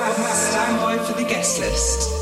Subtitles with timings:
[0.00, 2.19] Stand by for the guest list.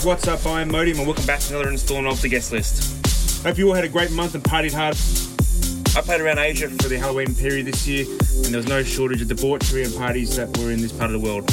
[0.00, 0.46] Guys, what's up?
[0.46, 3.44] I'm Modium and welcome back to another installment of the guest list.
[3.44, 4.96] Hope you all had a great month and partied hard.
[5.94, 9.20] I played around Asia for the Halloween period this year, and there was no shortage
[9.20, 11.44] of debauchery and parties that were in this part of the world.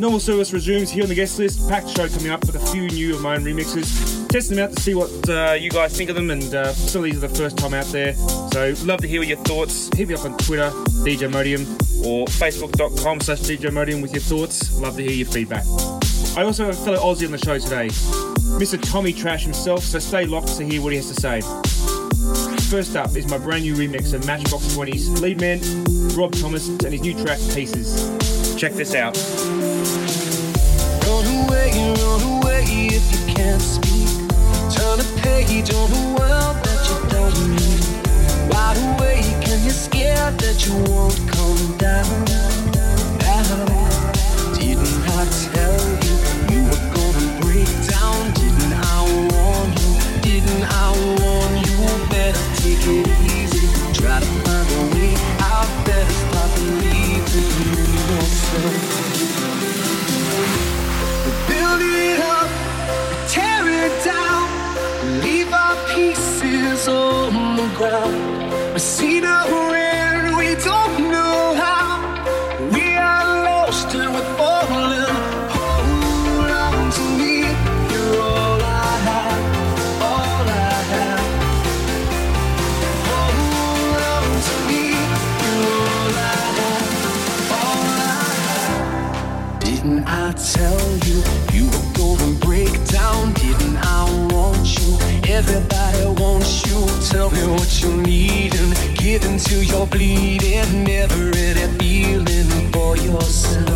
[0.00, 1.68] Normal service resumes here on the guest list.
[1.68, 4.28] Packed show coming up with a few new of my own remixes.
[4.28, 7.00] Testing them out to see what uh, you guys think of them, and uh, some
[7.00, 8.14] of these are the first time out there.
[8.52, 9.90] So love to hear your thoughts.
[9.96, 10.70] Hit me up on Twitter,
[11.02, 11.62] DJ Modium,
[12.04, 14.78] or facebook.com slash DJ Modium with your thoughts.
[14.78, 15.64] Love to hear your feedback.
[16.36, 17.88] I also have a fellow Aussie on the show today,
[18.58, 18.78] Mr.
[18.78, 21.40] Tommy Trash himself, so stay locked to hear what he has to say.
[22.68, 25.60] First up is my brand new remix of Matchbox 20's lead man,
[26.14, 28.54] Rob Thomas, and his new track, Pieces.
[28.54, 29.16] Check this out.
[31.06, 31.70] Run away,
[32.02, 34.28] run away if you can't speak.
[34.76, 37.66] Turn a page on world that you don't need.
[38.76, 42.24] Awake and you're scared that you won't come down.
[42.26, 42.46] Now,
[44.54, 45.65] didn't I tell
[52.16, 53.66] Better take it easy.
[53.92, 55.12] Try to find a way
[55.52, 55.68] out.
[55.84, 58.84] Better believing in yourself.
[61.46, 62.48] Build it up,
[63.28, 64.48] tear it down,
[65.20, 68.25] leave our pieces on the ground.
[95.48, 96.84] Everybody wants you.
[97.08, 100.82] Tell me what you need and give into your bleeding.
[100.82, 103.75] Never any feeling for yourself.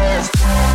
[0.00, 0.67] Yes.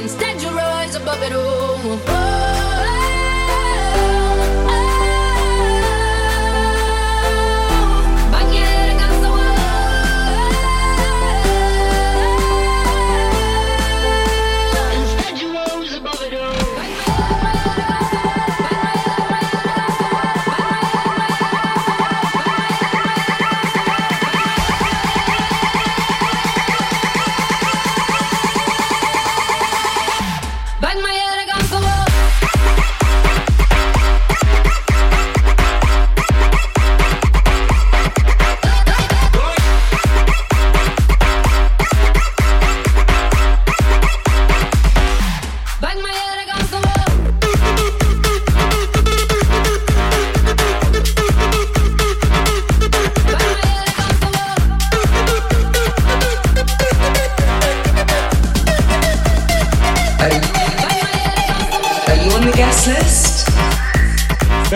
[0.00, 2.17] Instead, you rise above it all.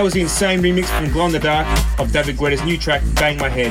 [0.02, 1.64] That was the insane remix from Glow in the Dark
[2.00, 3.70] of David Guetta's new track, Bang My Head.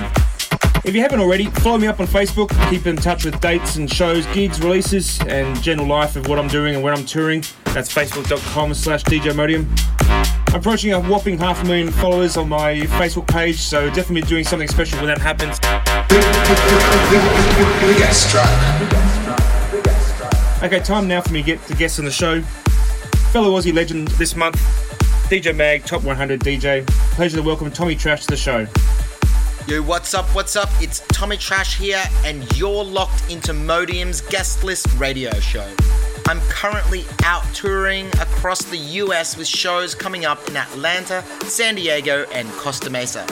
[0.86, 3.92] If you haven't already, follow me up on Facebook, keep in touch with dates and
[3.92, 7.44] shows, gigs, releases, and general life of what I'm doing and where I'm touring.
[7.66, 9.68] That's facebook.com slash DJ Modium.
[10.00, 14.46] I'm approaching a whopping half a million followers on my Facebook page, so definitely doing
[14.46, 15.60] something special when that happens.
[20.64, 22.42] Okay, time now for me to get the guests on the show.
[23.34, 24.58] Fellow Aussie legend this month,
[25.32, 26.86] DJ Mag, Top 100 DJ.
[27.16, 28.68] Pleasure to welcome Tommy Trash to the show.
[29.66, 30.26] Yo, what's up?
[30.36, 30.68] What's up?
[30.82, 35.66] It's Tommy Trash here, and you're locked into Modium's guest list radio show.
[36.28, 42.26] I'm currently out touring across the US with shows coming up in Atlanta, San Diego,
[42.34, 43.26] and Costa Mesa.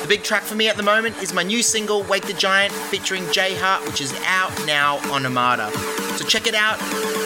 [0.00, 2.72] The big track for me at the moment is my new single, Wake the Giant,
[2.72, 5.70] featuring JHart, which is out now on Armada.
[6.16, 6.80] So check it out,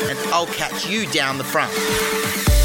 [0.08, 2.57] and I'll catch you down the front.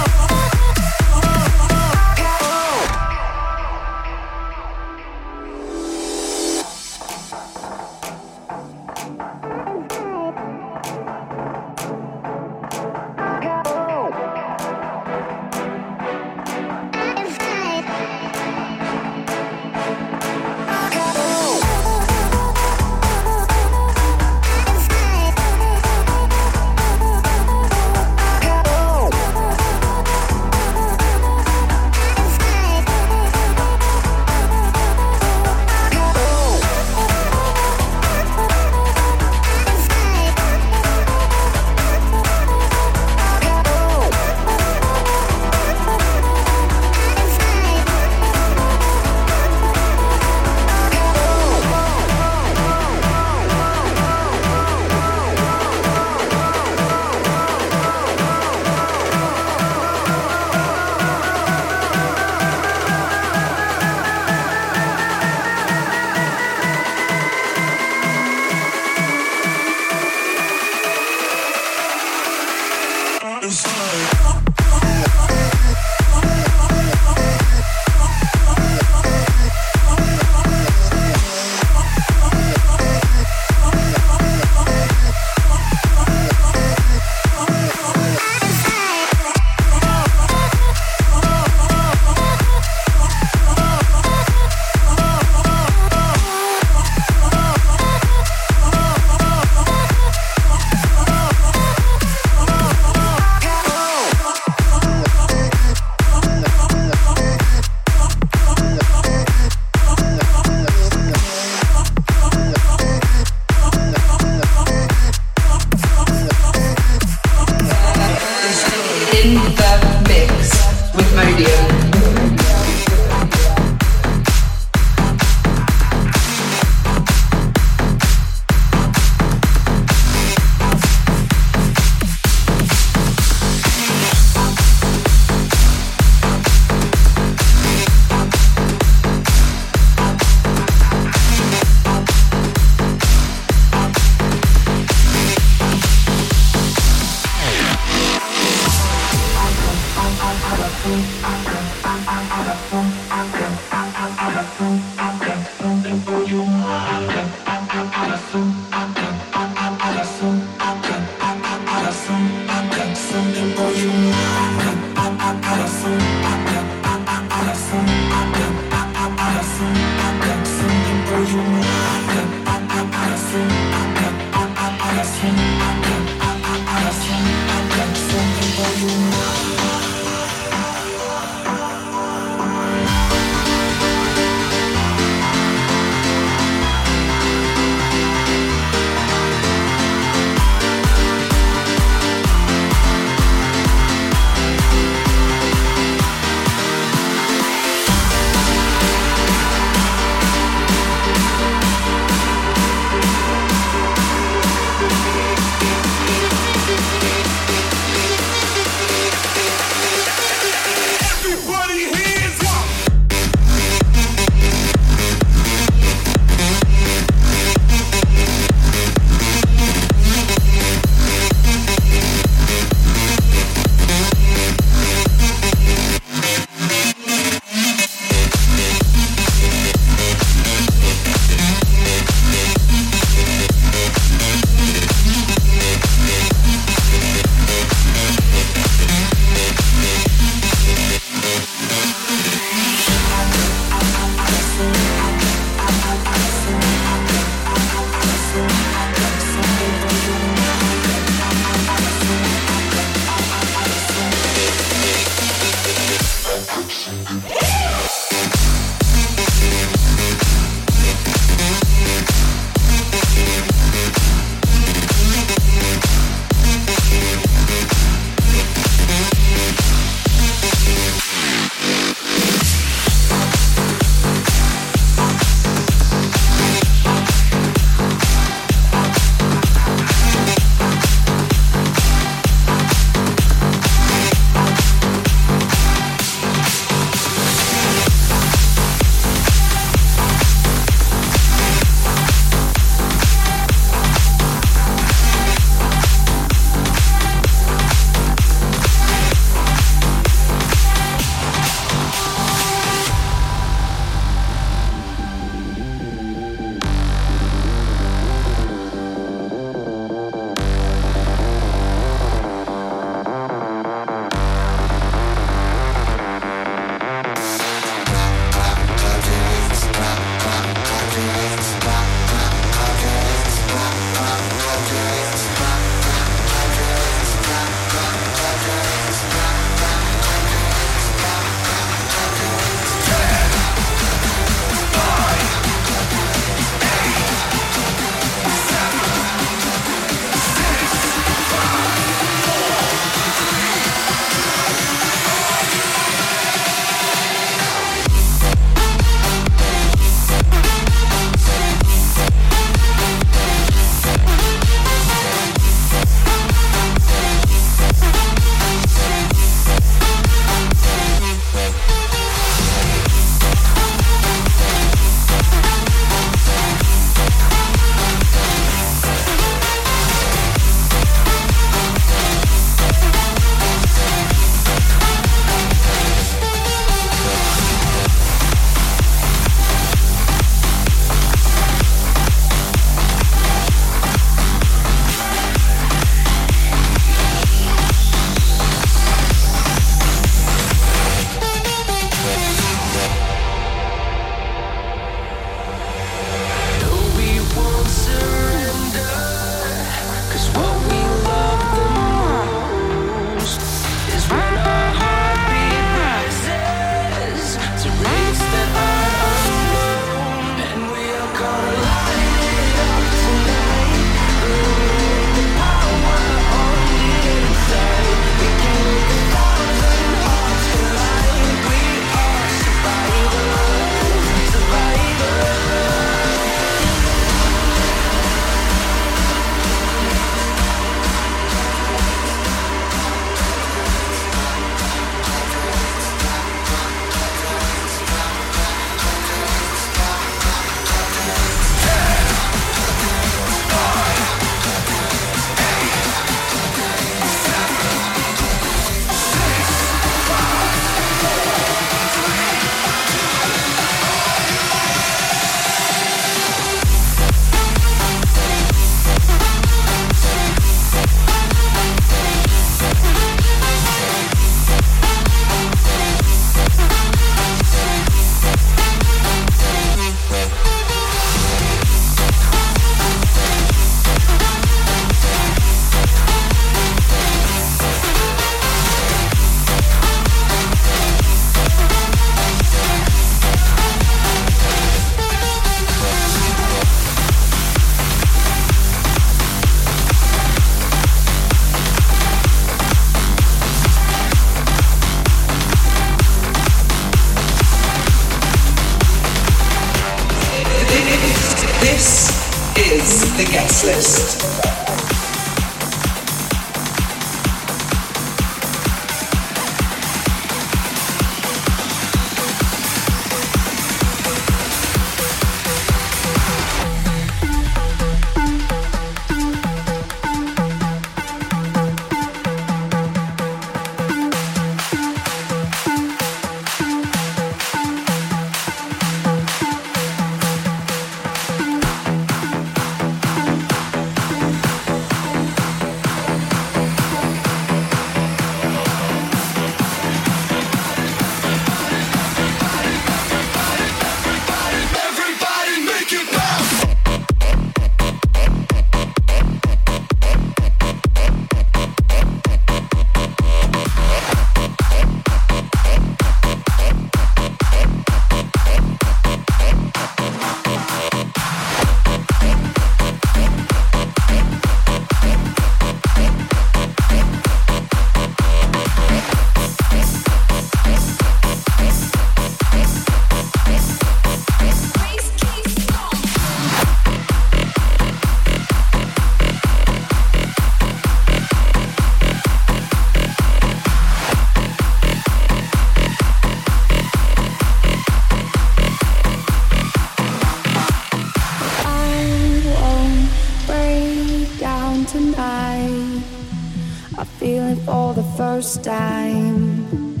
[598.38, 600.00] First time.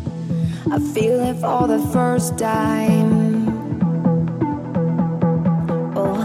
[0.70, 3.48] I feel it for the first time.
[5.96, 6.24] Oh,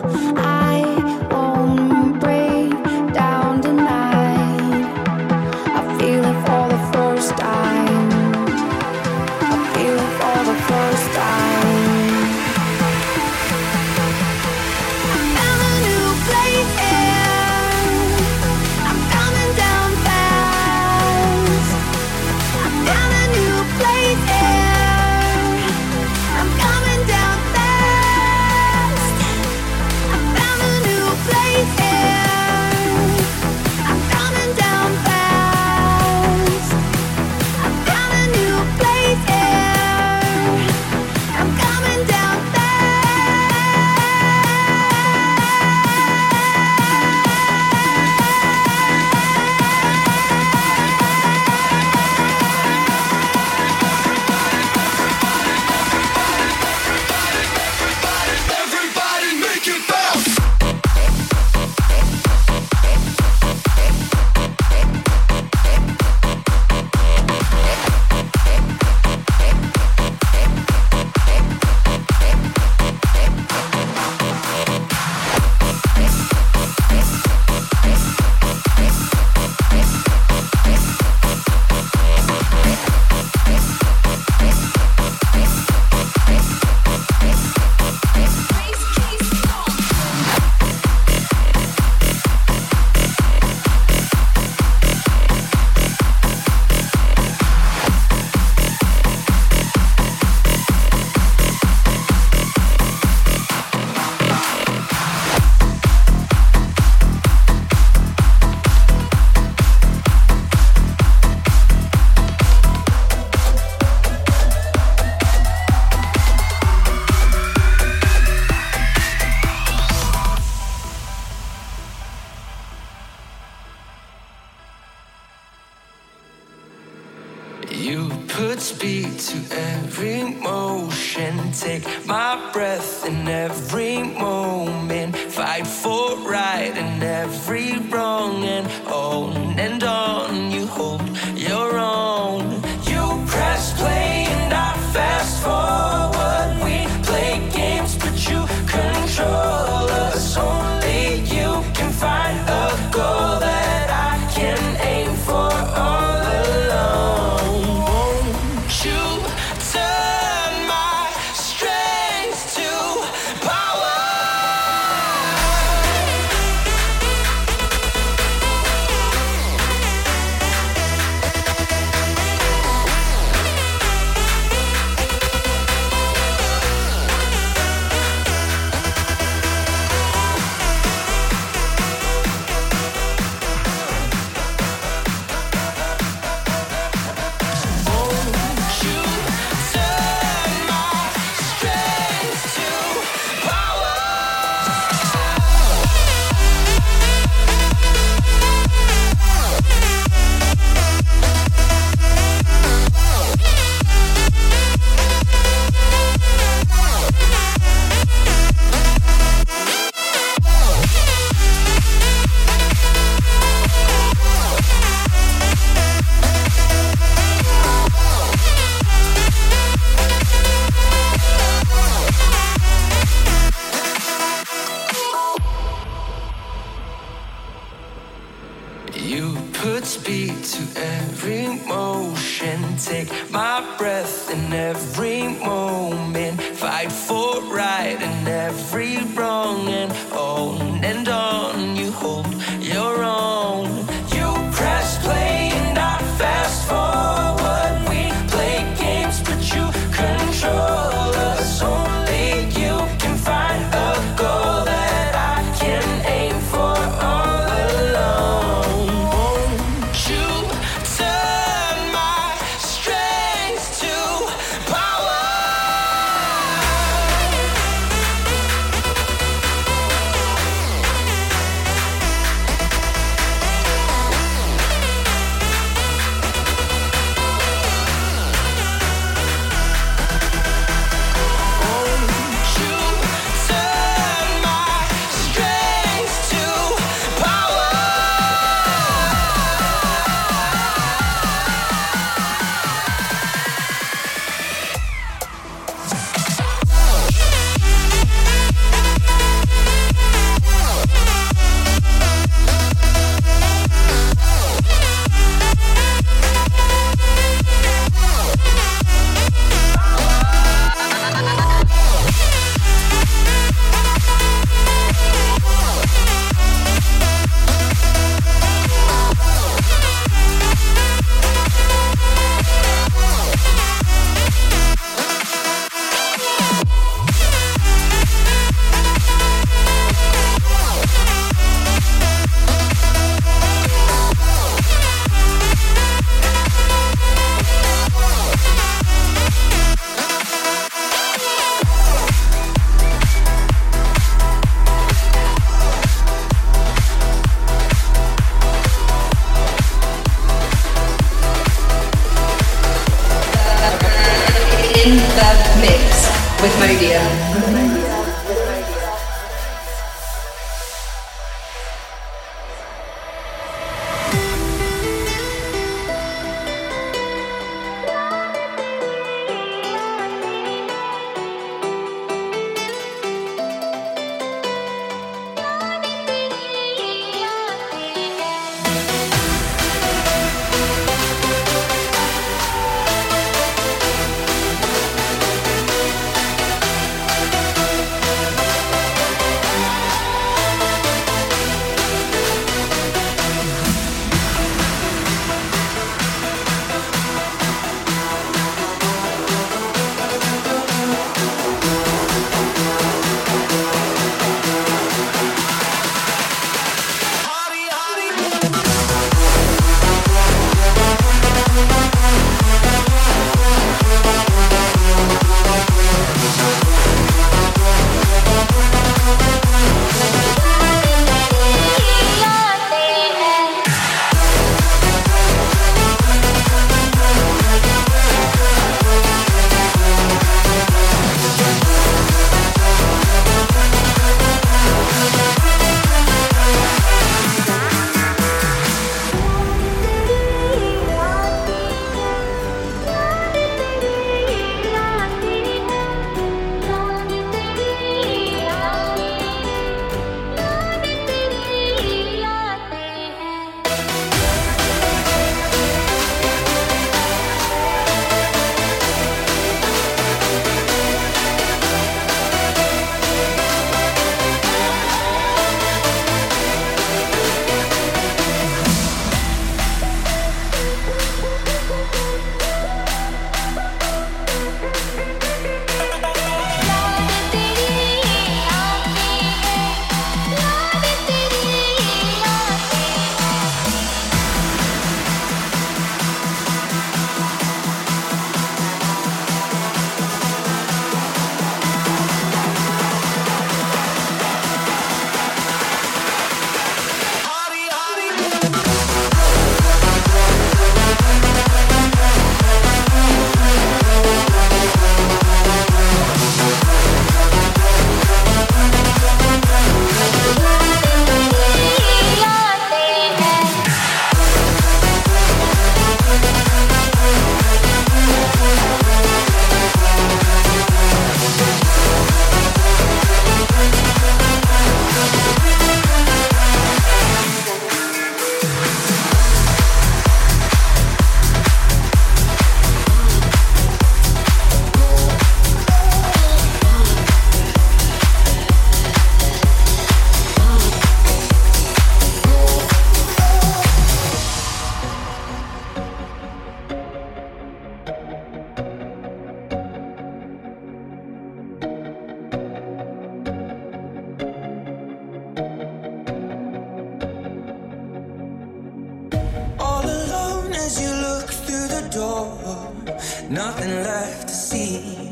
[563.34, 565.03] nothing left to see.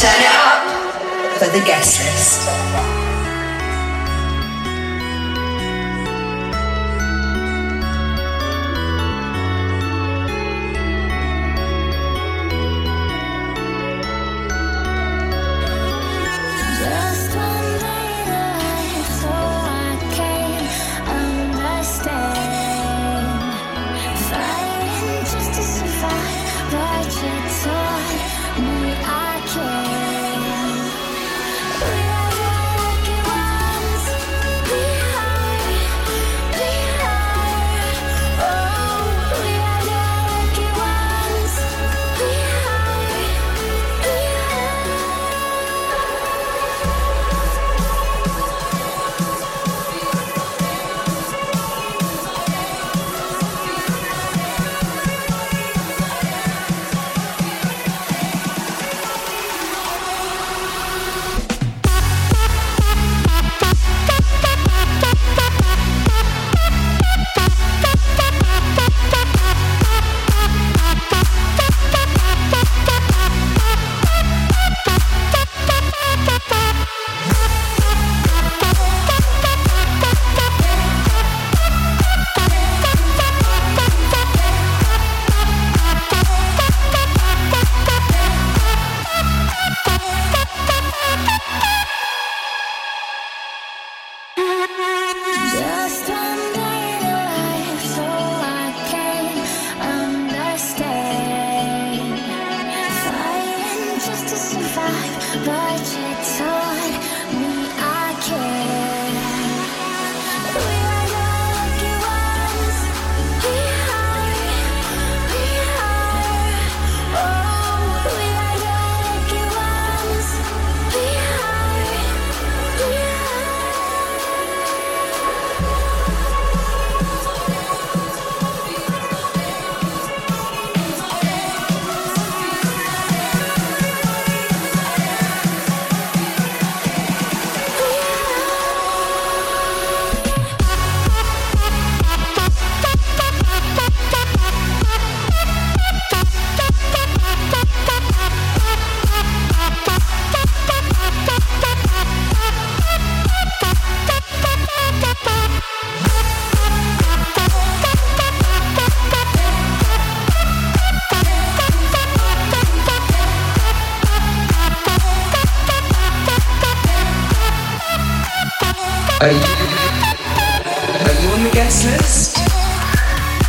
[0.00, 2.87] turn it up for the guest list.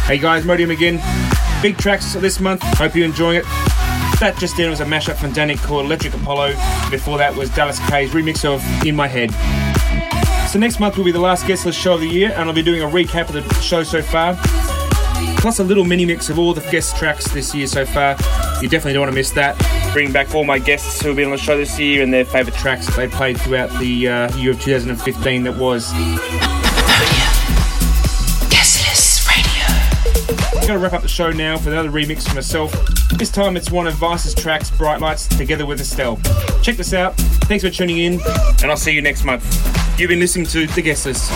[0.10, 1.00] Hey guys, Modium again.
[1.62, 2.64] Big tracks this month.
[2.64, 3.44] Hope you're enjoying it.
[4.20, 6.54] That just then was a mashup from Danik called Electric Apollo.
[6.90, 9.30] Before that was Dallas K's remix of In My Head.
[10.50, 12.56] So next month will be the last guest list show of the year, and I'll
[12.56, 14.36] be doing a recap of the show so far,
[15.38, 18.16] plus a little mini mix of all the guest tracks this year so far.
[18.64, 19.62] You definitely don't want to miss that.
[19.94, 22.26] Bring back all my guests who have been on the show this year and their
[22.26, 25.94] favourite tracks that they played throughout the uh, year of 2015 that was.
[30.70, 32.72] Going to wrap up the show now with another remix from myself.
[33.18, 36.18] This time it's one of Vice's tracks, Bright Lights, together with Estelle.
[36.62, 37.16] Check this out.
[37.50, 38.20] Thanks for tuning in,
[38.62, 39.44] and I'll see you next month.
[40.00, 41.32] You've been listening to The Guest List.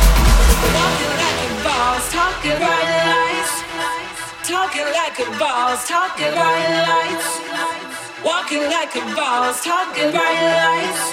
[8.23, 11.11] Walking like a boss, talking bright lights.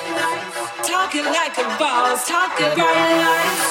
[0.87, 3.70] Talking like a boss, talking bright lights.